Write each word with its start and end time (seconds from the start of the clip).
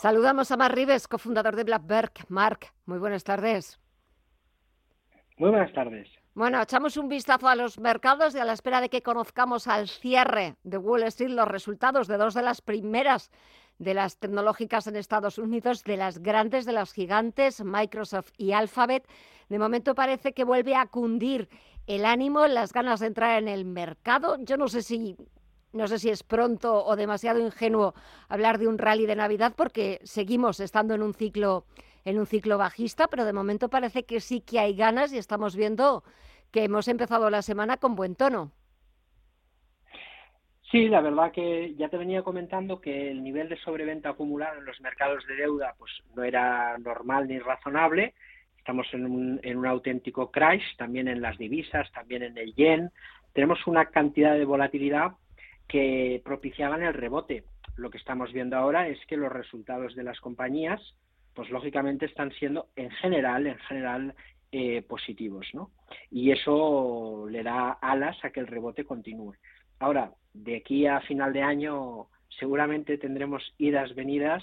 Saludamos 0.00 0.50
a 0.50 0.56
Mark 0.56 0.74
Rives, 0.74 1.06
cofundador 1.06 1.56
de 1.56 1.64
Blackberg. 1.64 2.12
Mark, 2.28 2.68
muy 2.86 2.98
buenas 2.98 3.22
tardes. 3.22 3.78
Muy 5.36 5.50
buenas 5.50 5.74
tardes. 5.74 6.08
Bueno, 6.32 6.58
echamos 6.62 6.96
un 6.96 7.10
vistazo 7.10 7.46
a 7.48 7.54
los 7.54 7.78
mercados 7.78 8.34
y 8.34 8.38
a 8.38 8.46
la 8.46 8.54
espera 8.54 8.80
de 8.80 8.88
que 8.88 9.02
conozcamos 9.02 9.66
al 9.66 9.90
cierre 9.90 10.56
de 10.62 10.78
Wall 10.78 11.02
Street 11.02 11.28
los 11.28 11.46
resultados 11.46 12.08
de 12.08 12.16
dos 12.16 12.32
de 12.32 12.40
las 12.40 12.62
primeras 12.62 13.30
de 13.78 13.92
las 13.92 14.16
tecnológicas 14.16 14.86
en 14.86 14.96
Estados 14.96 15.36
Unidos, 15.36 15.84
de 15.84 15.98
las 15.98 16.20
grandes, 16.20 16.64
de 16.64 16.72
las 16.72 16.94
gigantes, 16.94 17.62
Microsoft 17.62 18.32
y 18.38 18.52
Alphabet. 18.52 19.06
De 19.50 19.58
momento 19.58 19.94
parece 19.94 20.32
que 20.32 20.44
vuelve 20.44 20.76
a 20.76 20.86
cundir 20.86 21.50
el 21.86 22.06
ánimo, 22.06 22.46
las 22.46 22.72
ganas 22.72 23.00
de 23.00 23.08
entrar 23.08 23.38
en 23.38 23.48
el 23.48 23.66
mercado. 23.66 24.38
Yo 24.38 24.56
no 24.56 24.66
sé 24.68 24.80
si 24.80 25.14
no 25.72 25.86
sé 25.88 25.98
si 25.98 26.10
es 26.10 26.22
pronto 26.22 26.84
o 26.84 26.96
demasiado 26.96 27.38
ingenuo 27.40 27.94
hablar 28.28 28.58
de 28.58 28.68
un 28.68 28.78
rally 28.78 29.06
de 29.06 29.16
Navidad 29.16 29.54
porque 29.56 30.00
seguimos 30.02 30.60
estando 30.60 30.94
en 30.94 31.02
un 31.02 31.14
ciclo 31.14 31.64
en 32.04 32.18
un 32.18 32.26
ciclo 32.26 32.56
bajista, 32.56 33.08
pero 33.08 33.26
de 33.26 33.32
momento 33.32 33.68
parece 33.68 34.04
que 34.04 34.20
sí 34.20 34.40
que 34.40 34.58
hay 34.58 34.74
ganas 34.74 35.12
y 35.12 35.18
estamos 35.18 35.54
viendo 35.54 36.02
que 36.50 36.64
hemos 36.64 36.88
empezado 36.88 37.28
la 37.28 37.42
semana 37.42 37.76
con 37.76 37.94
buen 37.94 38.14
tono. 38.14 38.52
Sí, 40.70 40.88
la 40.88 41.00
verdad 41.00 41.32
que 41.32 41.74
ya 41.74 41.88
te 41.88 41.98
venía 41.98 42.22
comentando 42.22 42.80
que 42.80 43.10
el 43.10 43.22
nivel 43.24 43.48
de 43.48 43.58
sobreventa 43.58 44.10
acumulado 44.10 44.58
en 44.58 44.64
los 44.64 44.80
mercados 44.80 45.26
de 45.26 45.34
deuda 45.34 45.74
pues 45.78 45.90
no 46.14 46.22
era 46.22 46.78
normal 46.78 47.26
ni 47.26 47.38
razonable. 47.38 48.14
Estamos 48.56 48.86
en 48.92 49.04
un, 49.04 49.40
en 49.42 49.58
un 49.58 49.66
auténtico 49.66 50.30
crash, 50.30 50.62
también 50.76 51.08
en 51.08 51.20
las 51.20 51.36
divisas, 51.38 51.90
también 51.92 52.22
en 52.22 52.38
el 52.38 52.54
yen. 52.54 52.90
Tenemos 53.32 53.66
una 53.66 53.86
cantidad 53.86 54.34
de 54.34 54.44
volatilidad 54.44 55.12
que 55.70 56.20
propiciaban 56.24 56.82
el 56.82 56.94
rebote. 56.94 57.44
Lo 57.76 57.90
que 57.90 57.98
estamos 57.98 58.32
viendo 58.32 58.56
ahora 58.56 58.88
es 58.88 58.98
que 59.06 59.16
los 59.16 59.32
resultados 59.32 59.94
de 59.94 60.02
las 60.02 60.20
compañías, 60.20 60.80
pues 61.34 61.48
lógicamente 61.50 62.06
están 62.06 62.32
siendo 62.32 62.68
en 62.76 62.90
general, 62.90 63.46
en 63.46 63.58
general 63.58 64.14
eh, 64.52 64.82
positivos, 64.82 65.46
¿no? 65.52 65.70
Y 66.10 66.32
eso 66.32 67.26
le 67.30 67.44
da 67.44 67.70
alas 67.70 68.16
a 68.24 68.30
que 68.30 68.40
el 68.40 68.48
rebote 68.48 68.84
continúe. 68.84 69.34
Ahora, 69.78 70.12
de 70.34 70.56
aquí 70.56 70.86
a 70.86 71.00
final 71.02 71.32
de 71.32 71.42
año 71.42 72.08
seguramente 72.38 72.98
tendremos 72.98 73.54
idas, 73.58 73.94
venidas 73.94 74.42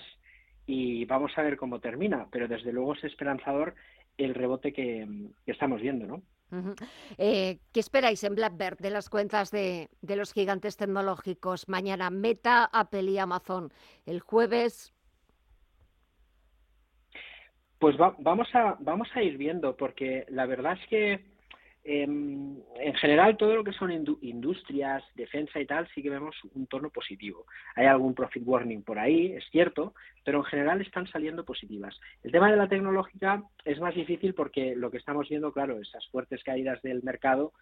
y 0.65 1.05
vamos 1.05 1.37
a 1.37 1.41
ver 1.41 1.57
cómo 1.57 1.79
termina, 1.79 2.27
pero 2.31 2.47
desde 2.47 2.71
luego 2.71 2.93
es 2.93 3.03
esperanzador 3.03 3.75
el 4.17 4.33
rebote 4.33 4.71
que, 4.71 5.05
estamos 5.45 5.81
viendo, 5.81 6.07
¿no? 6.07 6.21
Eh, 7.17 7.59
¿Qué 7.73 7.79
esperáis 7.79 8.23
en 8.23 8.35
Blackbird 8.35 8.77
de 8.77 8.89
las 8.89 9.09
cuentas 9.09 9.51
de, 9.51 9.89
de, 10.01 10.15
los 10.15 10.33
gigantes 10.33 10.77
tecnológicos? 10.77 11.67
Mañana 11.67 12.09
Meta, 12.09 12.69
Apple 12.71 13.03
y 13.03 13.17
Amazon. 13.17 13.71
El 14.05 14.21
jueves. 14.21 14.93
Pues 17.79 17.95
vamos, 17.97 18.47
a, 18.55 18.75
vamos 18.79 19.07
a 19.13 19.21
ir 19.21 19.37
viendo, 19.37 19.77
porque 19.77 20.25
la 20.29 20.45
verdad 20.47 20.77
es 20.81 20.89
que 20.89 21.36
Em, 21.89 22.57
en 22.81 22.93
general, 22.95 23.37
todo 23.37 23.55
lo 23.55 23.63
que 23.63 23.71
son 23.71 23.89
industrias, 24.19 25.01
defensa 25.15 25.57
y 25.57 25.65
tal, 25.65 25.87
sí 25.95 26.03
que 26.03 26.09
vemos 26.09 26.35
un 26.53 26.67
tono 26.67 26.89
positivo. 26.89 27.45
Hay 27.75 27.85
algún 27.85 28.13
profit 28.13 28.43
warning 28.45 28.83
por 28.83 28.99
ahí, 28.99 29.31
es 29.31 29.45
cierto, 29.51 29.93
pero 30.25 30.39
en 30.39 30.43
general 30.43 30.81
están 30.81 31.07
saliendo 31.07 31.45
positivas. 31.45 31.97
El 32.23 32.33
tema 32.33 32.51
de 32.51 32.57
la 32.57 32.67
tecnológica 32.67 33.41
es 33.63 33.79
más 33.79 33.95
difícil 33.95 34.33
porque 34.33 34.75
lo 34.75 34.91
que 34.91 34.97
estamos 34.97 35.29
viendo, 35.29 35.53
claro, 35.53 35.79
esas 35.79 36.05
fuertes 36.09 36.43
caídas 36.43 36.81
del 36.81 37.03
mercado 37.03 37.53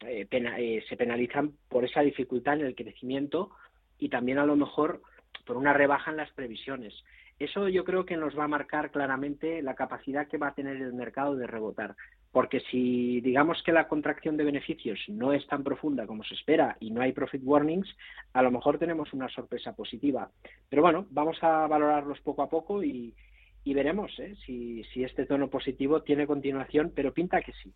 eh, 0.00 0.26
eh, 0.30 0.84
se 0.88 0.96
penalizan 0.96 1.52
por 1.68 1.84
esa 1.84 2.00
dificultad 2.00 2.54
en 2.54 2.64
el 2.64 2.74
crecimiento 2.74 3.50
y 3.98 4.08
también 4.08 4.38
a 4.38 4.46
lo 4.46 4.56
mejor 4.56 5.02
por 5.44 5.58
una 5.58 5.74
rebaja 5.74 6.10
en 6.10 6.16
las 6.16 6.32
previsiones. 6.32 6.94
Eso 7.38 7.68
yo 7.68 7.84
creo 7.84 8.06
que 8.06 8.16
nos 8.16 8.38
va 8.38 8.44
a 8.44 8.48
marcar 8.48 8.90
claramente 8.90 9.60
la 9.60 9.74
capacidad 9.74 10.28
que 10.28 10.38
va 10.38 10.48
a 10.48 10.54
tener 10.54 10.76
el 10.76 10.92
mercado 10.92 11.34
de 11.34 11.46
rebotar. 11.46 11.96
Porque 12.30 12.60
si 12.70 13.20
digamos 13.20 13.62
que 13.64 13.72
la 13.72 13.88
contracción 13.88 14.36
de 14.36 14.44
beneficios 14.44 15.00
no 15.08 15.32
es 15.32 15.46
tan 15.46 15.64
profunda 15.64 16.06
como 16.06 16.22
se 16.24 16.34
espera 16.34 16.76
y 16.80 16.90
no 16.90 17.00
hay 17.00 17.12
profit 17.12 17.42
warnings, 17.44 17.88
a 18.32 18.42
lo 18.42 18.50
mejor 18.50 18.78
tenemos 18.78 19.12
una 19.12 19.28
sorpresa 19.28 19.72
positiva. 19.72 20.30
Pero 20.68 20.82
bueno, 20.82 21.06
vamos 21.10 21.36
a 21.42 21.66
valorarlos 21.66 22.20
poco 22.20 22.42
a 22.42 22.48
poco 22.48 22.82
y, 22.84 23.14
veremos 23.64 24.12
¿eh? 24.20 24.36
si, 24.46 24.84
este 24.94 25.26
tono 25.26 25.48
positivo 25.48 26.02
tiene 26.02 26.26
continuación, 26.26 26.92
pero 26.94 27.12
pinta 27.12 27.40
que 27.40 27.52
sí. 27.62 27.72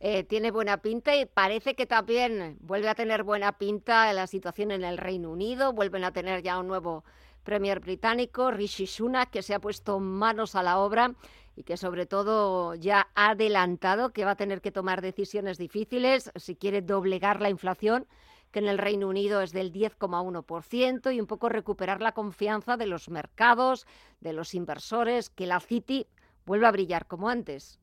Eh, 0.00 0.24
tiene 0.24 0.50
buena 0.50 0.78
pinta 0.78 1.16
y 1.16 1.24
parece 1.24 1.74
que 1.74 1.86
también 1.86 2.56
vuelve 2.60 2.88
a 2.88 2.94
tener 2.94 3.22
buena 3.22 3.52
pinta 3.52 4.12
la 4.12 4.26
situación 4.26 4.70
en 4.70 4.84
el 4.84 4.98
Reino 4.98 5.30
Unido, 5.30 5.72
vuelven 5.72 6.04
a 6.04 6.12
tener 6.12 6.42
ya 6.42 6.58
un 6.58 6.66
nuevo 6.66 7.04
Premier 7.44 7.78
británico, 7.78 8.50
Rishi 8.50 8.86
Sunak, 8.86 9.30
que 9.30 9.42
se 9.42 9.54
ha 9.54 9.60
puesto 9.60 10.00
manos 10.00 10.56
a 10.56 10.62
la 10.62 10.78
obra 10.78 11.14
y 11.54 11.62
que 11.62 11.76
sobre 11.76 12.06
todo 12.06 12.74
ya 12.74 13.08
ha 13.14 13.30
adelantado 13.30 14.12
que 14.12 14.24
va 14.24 14.32
a 14.32 14.36
tener 14.36 14.60
que 14.60 14.72
tomar 14.72 15.02
decisiones 15.02 15.58
difíciles 15.58 16.32
si 16.34 16.56
quiere 16.56 16.82
doblegar 16.82 17.40
la 17.40 17.50
inflación 17.50 18.06
que 18.50 18.60
en 18.60 18.68
el 18.68 18.78
Reino 18.78 19.08
Unido 19.08 19.42
es 19.42 19.52
del 19.52 19.72
10,1% 19.72 21.12
y 21.12 21.20
un 21.20 21.26
poco 21.26 21.48
recuperar 21.48 22.00
la 22.00 22.12
confianza 22.12 22.76
de 22.76 22.86
los 22.86 23.08
mercados, 23.08 23.84
de 24.20 24.32
los 24.32 24.54
inversores, 24.54 25.28
que 25.28 25.46
la 25.46 25.58
City 25.58 26.06
vuelva 26.46 26.68
a 26.68 26.72
brillar 26.72 27.06
como 27.06 27.28
antes. 27.28 27.80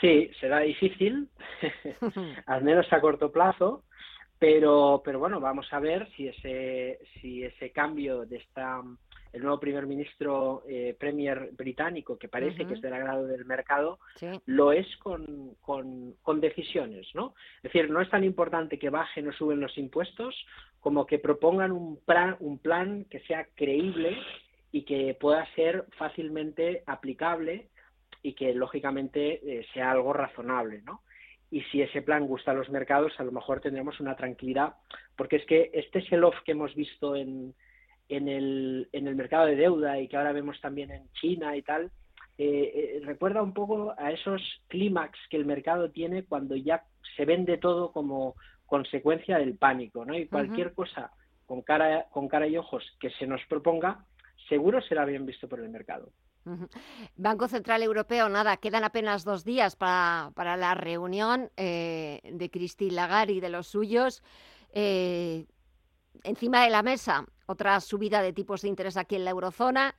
Sí, 0.00 0.28
será 0.40 0.60
difícil, 0.60 1.28
al 2.46 2.64
menos 2.64 2.92
a 2.92 3.00
corto 3.00 3.30
plazo, 3.30 3.84
pero, 4.38 5.02
pero 5.04 5.18
bueno, 5.18 5.40
vamos 5.40 5.66
a 5.72 5.80
ver 5.80 6.08
si 6.16 6.28
ese, 6.28 7.00
si 7.20 7.42
ese 7.44 7.70
cambio 7.70 8.24
de 8.24 8.36
esta 8.36 8.82
el 9.32 9.42
nuevo 9.42 9.60
primer 9.60 9.86
ministro 9.86 10.62
eh, 10.66 10.96
premier 10.98 11.50
británico, 11.52 12.16
que 12.18 12.28
parece 12.28 12.66
que 12.66 12.74
es 12.74 12.80
del 12.80 12.94
agrado 12.94 13.26
del 13.26 13.44
mercado, 13.44 13.98
lo 14.46 14.72
es 14.72 14.86
con, 14.96 15.54
con, 15.60 16.14
con, 16.22 16.40
decisiones, 16.40 17.06
¿no? 17.14 17.34
Es 17.58 17.64
decir, 17.64 17.90
no 17.90 18.00
es 18.00 18.08
tan 18.08 18.24
importante 18.24 18.78
que 18.78 18.90
bajen 18.90 19.28
o 19.28 19.32
suben 19.32 19.60
los 19.60 19.76
impuestos 19.76 20.34
como 20.80 21.06
que 21.06 21.18
propongan 21.18 21.72
un 21.72 21.98
plan, 21.98 22.36
un 22.40 22.58
plan 22.58 23.04
que 23.10 23.20
sea 23.20 23.46
creíble 23.54 24.16
y 24.72 24.82
que 24.82 25.14
pueda 25.18 25.46
ser 25.54 25.86
fácilmente 25.98 26.82
aplicable 26.86 27.68
y 28.22 28.32
que 28.32 28.54
lógicamente 28.54 29.40
eh, 29.44 29.66
sea 29.74 29.90
algo 29.90 30.12
razonable, 30.12 30.82
¿no? 30.82 31.02
Y 31.50 31.62
si 31.62 31.82
ese 31.82 32.02
plan 32.02 32.26
gusta 32.26 32.50
a 32.50 32.54
los 32.54 32.68
mercados, 32.68 33.18
a 33.18 33.24
lo 33.24 33.32
mejor 33.32 33.60
tendremos 33.60 34.00
una 34.00 34.16
tranquilidad, 34.16 34.74
porque 35.16 35.36
es 35.36 35.46
que 35.46 35.70
este 35.72 36.02
sell-off 36.02 36.36
que 36.44 36.52
hemos 36.52 36.74
visto 36.74 37.16
en, 37.16 37.54
en, 38.08 38.28
el, 38.28 38.88
en 38.92 39.06
el 39.06 39.16
mercado 39.16 39.46
de 39.46 39.56
deuda 39.56 39.98
y 39.98 40.08
que 40.08 40.16
ahora 40.16 40.32
vemos 40.32 40.60
también 40.60 40.90
en 40.90 41.10
China 41.12 41.56
y 41.56 41.62
tal, 41.62 41.90
eh, 42.36 42.98
eh, 42.98 43.00
recuerda 43.04 43.42
un 43.42 43.52
poco 43.52 43.94
a 43.98 44.12
esos 44.12 44.40
clímax 44.68 45.18
que 45.28 45.36
el 45.36 45.44
mercado 45.44 45.90
tiene 45.90 46.24
cuando 46.24 46.54
ya 46.54 46.84
se 47.16 47.24
vende 47.24 47.58
todo 47.58 47.90
como 47.92 48.36
consecuencia 48.66 49.38
del 49.38 49.56
pánico, 49.56 50.04
¿no? 50.04 50.16
Y 50.16 50.26
cualquier 50.28 50.72
cosa 50.72 51.10
con 51.46 51.62
cara, 51.62 52.06
con 52.10 52.28
cara 52.28 52.46
y 52.46 52.56
ojos 52.56 52.84
que 53.00 53.10
se 53.10 53.26
nos 53.26 53.40
proponga, 53.46 54.04
seguro 54.48 54.80
será 54.82 55.04
bien 55.04 55.26
visto 55.26 55.48
por 55.48 55.60
el 55.60 55.70
mercado. 55.70 56.10
Banco 57.16 57.48
Central 57.48 57.82
Europeo, 57.82 58.28
nada, 58.28 58.56
quedan 58.56 58.84
apenas 58.84 59.24
dos 59.24 59.44
días 59.44 59.76
para, 59.76 60.30
para 60.34 60.56
la 60.56 60.74
reunión 60.74 61.50
eh, 61.56 62.20
de 62.24 62.50
Christine 62.50 62.92
Lagarde 62.92 63.34
y 63.34 63.40
de 63.40 63.48
los 63.48 63.66
suyos. 63.66 64.22
Eh, 64.72 65.46
encima 66.24 66.64
de 66.64 66.70
la 66.70 66.82
mesa, 66.82 67.26
otra 67.46 67.80
subida 67.80 68.22
de 68.22 68.32
tipos 68.32 68.62
de 68.62 68.68
interés 68.68 68.96
aquí 68.96 69.16
en 69.16 69.24
la 69.24 69.30
eurozona, 69.30 69.94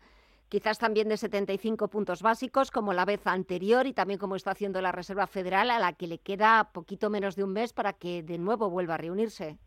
quizás 0.50 0.80
también 0.80 1.08
de 1.10 1.18
75 1.18 1.88
puntos 1.90 2.22
básicos, 2.22 2.72
como 2.72 2.94
la 2.94 3.06
vez 3.06 3.26
anterior 3.28 3.86
y 3.88 3.94
también 3.94 4.20
como 4.20 4.36
está 4.36 4.52
haciendo 4.52 4.82
la 4.82 4.92
Reserva 4.92 5.28
Federal, 5.28 5.70
a 5.70 5.80
la 5.80 5.94
que 5.94 6.08
le 6.08 6.20
queda 6.20 6.72
poquito 6.74 7.10
menos 7.10 7.36
de 7.36 7.44
un 7.44 7.54
mes 7.54 7.74
para 7.74 7.94
que 7.94 8.24
de 8.24 8.38
nuevo 8.38 8.70
vuelva 8.70 8.96
a 8.96 8.98
reunirse. 8.98 9.58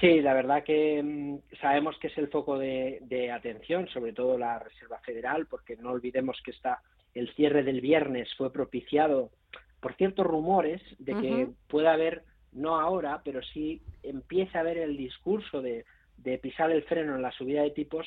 Sí, 0.00 0.20
la 0.20 0.32
verdad 0.32 0.62
que 0.62 1.02
mm, 1.02 1.38
sabemos 1.60 1.98
que 1.98 2.06
es 2.06 2.18
el 2.18 2.28
foco 2.28 2.58
de, 2.58 3.30
atención, 3.34 3.88
sobre 3.88 4.12
todo 4.12 4.38
la 4.38 4.58
Reserva 4.58 4.98
Federal, 5.00 5.46
porque 5.46 5.76
no 5.76 5.90
olvidemos 5.90 6.40
que 6.44 6.52
está 6.52 6.80
el 7.14 7.32
cierre 7.34 7.64
del 7.64 7.80
viernes 7.80 8.28
fue 8.36 8.52
propiciado 8.52 9.30
por 9.80 9.94
ciertos 9.94 10.26
rumores 10.26 10.80
de 10.98 11.14
que 11.14 11.48
pueda 11.68 11.92
haber, 11.92 12.22
no 12.52 12.78
ahora, 12.78 13.22
pero 13.24 13.42
sí 13.42 13.80
empieza 14.02 14.58
a 14.58 14.60
haber 14.60 14.78
el 14.78 14.96
discurso 14.96 15.62
de, 15.62 15.84
de 16.18 16.38
pisar 16.38 16.70
el 16.70 16.82
freno 16.84 17.16
en 17.16 17.22
la 17.22 17.32
subida 17.32 17.62
de 17.62 17.70
tipos 17.70 18.06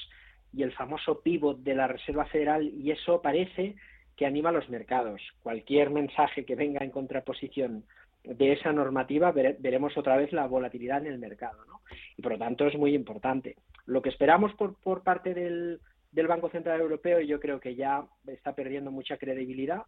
y 0.53 0.63
el 0.63 0.71
famoso 0.73 1.21
pivot 1.21 1.59
de 1.59 1.75
la 1.75 1.87
Reserva 1.87 2.25
Federal, 2.25 2.63
y 2.63 2.91
eso 2.91 3.21
parece 3.21 3.75
que 4.15 4.25
anima 4.25 4.49
a 4.49 4.53
los 4.53 4.69
mercados. 4.69 5.21
Cualquier 5.43 5.89
mensaje 5.89 6.45
que 6.45 6.55
venga 6.55 6.83
en 6.83 6.91
contraposición 6.91 7.83
de 8.23 8.53
esa 8.53 8.71
normativa 8.71 9.31
veremos 9.31 9.97
otra 9.97 10.17
vez 10.17 10.31
la 10.31 10.45
volatilidad 10.45 10.99
en 10.99 11.11
el 11.11 11.19
mercado, 11.19 11.65
¿no? 11.65 11.81
Y 12.17 12.21
por 12.21 12.33
lo 12.33 12.37
tanto 12.37 12.67
es 12.67 12.77
muy 12.77 12.93
importante. 12.93 13.55
Lo 13.85 14.01
que 14.01 14.09
esperamos 14.09 14.53
por, 14.53 14.75
por 14.75 15.03
parte 15.03 15.33
del, 15.33 15.79
Banco 16.27 16.49
Central 16.49 16.79
Europeo, 16.81 17.19
yo 17.21 17.39
creo 17.39 17.59
que 17.59 17.75
ya 17.75 18.05
está 18.27 18.53
perdiendo 18.53 18.91
mucha 18.91 19.17
credibilidad. 19.17 19.83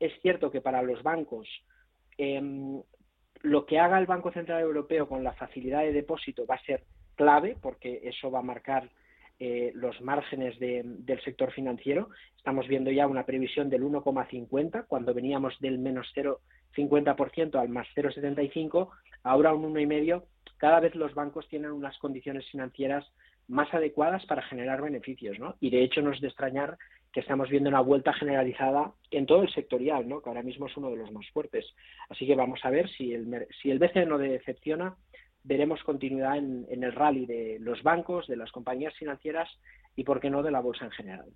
Es 0.00 0.12
cierto 0.22 0.50
que 0.50 0.60
para 0.60 0.82
los 0.82 1.02
bancos 1.02 1.48
em, 2.16 2.82
lo 3.42 3.66
que 3.66 3.78
haga 3.78 3.98
el 3.98 4.06
Banco 4.06 4.32
Central 4.32 4.62
Europeo 4.62 5.06
con 5.06 5.22
la 5.22 5.34
facilidad 5.34 5.82
de 5.82 5.92
depósito 5.92 6.46
va 6.46 6.54
a 6.56 6.64
ser 6.64 6.84
clave 7.14 7.56
porque 7.60 8.00
eso 8.04 8.30
va 8.30 8.40
a 8.40 8.42
marcar 8.42 8.88
eh, 9.46 9.72
los 9.74 10.00
márgenes 10.00 10.58
del 10.58 11.20
sector 11.22 11.52
financiero. 11.52 12.08
Estamos 12.34 12.66
viendo 12.66 12.90
ya 12.90 13.06
una 13.06 13.26
previsión 13.26 13.68
del 13.68 13.82
1,50 13.82 14.86
cuando 14.86 15.12
veníamos 15.12 15.54
del 15.60 15.78
menos 15.78 16.10
0,50% 16.16 17.60
al 17.60 17.68
más 17.68 17.86
0,75, 17.94 18.88
ahora 19.22 19.52
un 19.52 19.74
1,5. 19.74 20.22
Cada 20.56 20.80
vez 20.80 20.94
los 20.94 21.12
bancos 21.12 21.46
tienen 21.50 21.72
unas 21.72 21.98
condiciones 21.98 22.48
financieras 22.50 23.04
más 23.46 23.68
adecuadas 23.74 24.24
para 24.24 24.40
generar 24.40 24.80
beneficios, 24.80 25.38
¿no? 25.38 25.56
Y 25.60 25.68
de 25.68 25.84
hecho 25.84 26.00
no 26.00 26.12
es 26.12 26.22
de 26.22 26.28
extrañar 26.28 26.78
que 27.12 27.20
estamos 27.20 27.50
viendo 27.50 27.68
una 27.68 27.80
vuelta 27.80 28.14
generalizada 28.14 28.92
en 29.10 29.26
todo 29.26 29.42
el 29.42 29.52
sectorial, 29.52 30.08
¿no? 30.08 30.22
Que 30.22 30.30
ahora 30.30 30.42
mismo 30.42 30.68
es 30.68 30.76
uno 30.78 30.88
de 30.88 30.96
los 30.96 31.12
más 31.12 31.28
fuertes. 31.34 31.66
Así 32.08 32.26
que 32.26 32.34
vamos 32.34 32.60
a 32.62 32.70
ver 32.70 32.88
si 32.88 33.12
el, 33.12 33.46
si 33.60 33.70
el 33.70 33.78
BCE 33.78 34.06
no 34.06 34.16
decepciona, 34.16 34.96
veremos 35.44 35.82
continuidad 35.84 36.38
en, 36.38 36.66
el 36.68 36.92
rally 36.92 37.26
de 37.26 37.58
los 37.60 37.82
bancos, 37.82 38.26
de 38.26 38.36
las 38.36 38.50
compañías 38.50 38.94
financieras 38.94 39.48
y, 39.94 40.02
por 40.02 40.18
qué 40.18 40.30
no, 40.30 40.42
de 40.42 40.50
la 40.50 40.60
bolsa 40.60 40.86
en 40.86 40.90
general. 40.90 41.26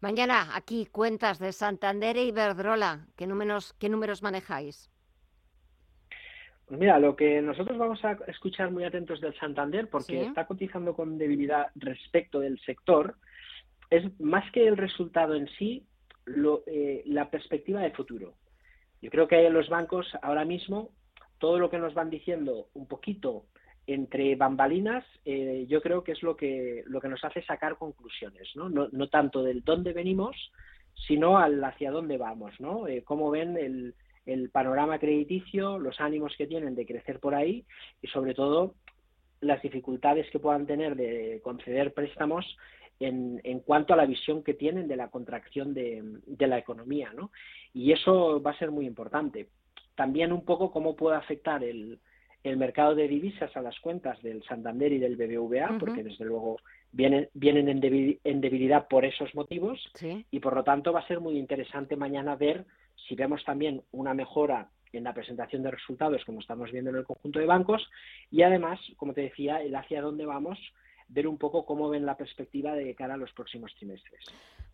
Mañana 0.00 0.54
aquí 0.54 0.86
cuentas 0.86 1.38
de 1.38 1.52
Santander 1.52 2.16
e 2.16 2.26
Iberdrola. 2.26 3.06
¿Qué 3.16 3.26
números, 3.26 3.74
qué 3.80 3.88
números 3.88 4.22
manejáis? 4.22 4.90
Pues 6.66 6.78
mira, 6.78 6.98
lo 6.98 7.16
que 7.16 7.40
nosotros 7.40 7.78
vamos 7.78 8.04
a 8.04 8.18
escuchar 8.26 8.70
muy 8.70 8.84
atentos 8.84 9.20
del 9.20 9.34
Santander, 9.38 9.88
porque 9.88 10.22
está 10.22 10.46
cotizando 10.46 10.94
con 10.94 11.16
debilidad 11.16 11.68
respecto 11.76 12.40
del 12.40 12.60
sector, 12.60 13.16
es 13.88 14.04
más 14.20 14.50
que 14.52 14.66
el 14.66 14.76
resultado 14.76 15.34
en 15.34 15.48
sí, 15.58 15.86
eh, 16.66 17.02
la 17.06 17.30
perspectiva 17.30 17.80
de 17.80 17.92
futuro. 17.92 18.34
Yo 19.00 19.10
creo 19.10 19.28
que 19.28 19.48
los 19.48 19.68
bancos 19.68 20.06
ahora 20.22 20.44
mismo 20.44 20.90
todo 21.38 21.58
lo 21.58 21.70
que 21.70 21.78
nos 21.78 21.94
van 21.94 22.10
diciendo 22.10 22.68
un 22.74 22.86
poquito 22.86 23.44
entre 23.86 24.34
bambalinas, 24.34 25.04
eh, 25.24 25.64
yo 25.68 25.80
creo 25.80 26.02
que 26.02 26.12
es 26.12 26.22
lo 26.22 26.36
que, 26.36 26.82
lo 26.86 27.00
que 27.00 27.08
nos 27.08 27.22
hace 27.24 27.42
sacar 27.42 27.76
conclusiones, 27.76 28.48
¿no? 28.56 28.68
No, 28.68 28.88
no 28.90 29.08
tanto 29.08 29.42
del 29.44 29.62
dónde 29.62 29.92
venimos, 29.92 30.36
sino 31.06 31.38
al 31.38 31.62
hacia 31.62 31.90
dónde 31.90 32.16
vamos, 32.16 32.58
¿no? 32.58 32.88
Eh, 32.88 33.02
cómo 33.04 33.30
ven 33.30 33.56
el, 33.56 33.94
el 34.24 34.50
panorama 34.50 34.98
crediticio, 34.98 35.78
los 35.78 36.00
ánimos 36.00 36.34
que 36.36 36.48
tienen 36.48 36.74
de 36.74 36.86
crecer 36.86 37.20
por 37.20 37.34
ahí 37.34 37.64
y 38.02 38.08
sobre 38.08 38.34
todo 38.34 38.74
las 39.40 39.62
dificultades 39.62 40.28
que 40.30 40.40
puedan 40.40 40.66
tener 40.66 40.96
de 40.96 41.40
conceder 41.44 41.94
préstamos 41.94 42.56
en, 42.98 43.40
en 43.44 43.60
cuanto 43.60 43.92
a 43.92 43.96
la 43.96 44.06
visión 44.06 44.42
que 44.42 44.54
tienen 44.54 44.88
de 44.88 44.96
la 44.96 45.10
contracción 45.10 45.74
de, 45.74 46.02
de 46.26 46.46
la 46.46 46.58
economía, 46.58 47.12
¿no? 47.12 47.30
Y 47.72 47.92
eso 47.92 48.42
va 48.42 48.52
a 48.52 48.58
ser 48.58 48.70
muy 48.72 48.86
importante 48.86 49.48
también 49.96 50.32
un 50.32 50.44
poco 50.44 50.70
cómo 50.70 50.94
puede 50.94 51.16
afectar 51.16 51.64
el, 51.64 51.98
el 52.44 52.56
mercado 52.56 52.94
de 52.94 53.08
divisas 53.08 53.54
a 53.56 53.62
las 53.62 53.78
cuentas 53.80 54.22
del 54.22 54.42
Santander 54.44 54.92
y 54.92 54.98
del 54.98 55.16
BBVA, 55.16 55.78
porque 55.80 56.04
desde 56.04 56.24
luego 56.24 56.58
vienen, 56.92 57.28
vienen 57.34 57.68
en, 57.68 58.40
debilidad 58.40 58.86
por 58.88 59.04
esos 59.04 59.34
motivos. 59.34 59.80
Y 60.30 60.38
por 60.38 60.54
lo 60.54 60.62
tanto 60.62 60.92
va 60.92 61.00
a 61.00 61.06
ser 61.08 61.20
muy 61.20 61.38
interesante 61.38 61.96
mañana 61.96 62.36
ver 62.36 62.64
si 63.08 63.16
vemos 63.16 63.44
también 63.44 63.82
una 63.90 64.14
mejora 64.14 64.70
en 64.92 65.04
la 65.04 65.12
presentación 65.12 65.62
de 65.62 65.72
resultados 65.72 66.24
como 66.24 66.40
estamos 66.40 66.70
viendo 66.70 66.90
en 66.90 66.96
el 66.96 67.04
conjunto 67.04 67.38
de 67.38 67.46
bancos 67.46 67.86
y 68.30 68.42
además, 68.42 68.80
como 68.96 69.12
te 69.12 69.22
decía, 69.22 69.60
el 69.60 69.74
hacia 69.74 70.00
dónde 70.00 70.24
vamos 70.24 70.58
ver 71.08 71.26
un 71.26 71.38
poco 71.38 71.64
cómo 71.64 71.88
ven 71.88 72.04
la 72.04 72.16
perspectiva 72.16 72.74
de 72.74 72.94
cara 72.94 73.14
a 73.14 73.16
los 73.16 73.32
próximos 73.32 73.74
trimestres. 73.76 74.24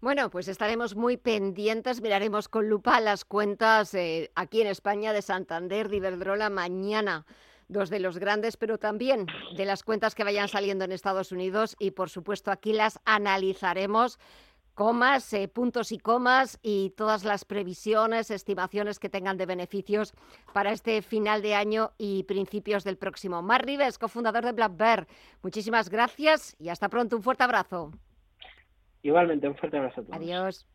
Bueno, 0.01 0.31
pues 0.31 0.49
estaremos 0.49 0.97
muy 0.97 1.17
pendientes, 1.17 2.01
miraremos 2.01 2.49
con 2.49 2.69
lupa 2.69 3.01
las 3.01 3.25
cuentas 3.25 3.95
eh, 3.95 4.31
aquí 4.35 4.61
en 4.61 4.67
España 4.67 5.13
de 5.13 5.23
Santander, 5.23 5.89
de 5.89 5.97
Iberdrola 5.97 6.51
mañana 6.51 7.25
dos 7.73 7.91
de 7.91 8.01
los 8.01 8.19
grandes, 8.19 8.57
pero 8.57 8.79
también 8.79 9.27
de 9.57 9.65
las 9.65 9.83
cuentas 9.83 10.15
que 10.15 10.25
vayan 10.25 10.49
saliendo 10.49 10.85
en 10.85 10.93
Estados 10.93 11.33
Unidos 11.33 11.75
y 11.79 11.93
por 11.93 12.11
supuesto 12.11 12.51
aquí 12.51 12.73
las 12.73 13.01
analizaremos 13.05 14.19
comas, 14.75 15.33
eh, 15.33 15.49
puntos 15.49 15.93
y 15.93 15.99
comas 15.99 16.59
y 16.63 16.91
todas 16.91 17.25
las 17.25 17.45
previsiones, 17.45 18.31
estimaciones 18.31 18.99
que 18.99 19.09
tengan 19.09 19.37
de 19.37 19.47
beneficios 19.47 20.15
para 20.53 20.73
este 20.73 21.03
final 21.03 21.43
de 21.43 21.55
año 21.55 21.93
y 21.99 22.25
principios 22.25 22.85
del 22.85 22.97
próximo. 22.97 23.43
Mar 23.43 23.65
Rives, 23.65 23.99
cofundador 23.99 24.45
de 24.45 24.53
Black 24.53 24.77
Bear, 24.77 25.07
muchísimas 25.43 25.89
gracias 25.89 26.57
y 26.59 26.69
hasta 26.69 26.89
pronto. 26.89 27.17
Un 27.17 27.23
fuerte 27.23 27.45
abrazo. 27.45 27.93
Igualmente, 29.03 29.49
un 29.49 29.57
fuerte 29.57 29.79
abrazo 29.79 30.01
a 30.01 30.05
todos. 30.05 30.17
Adiós. 30.17 30.67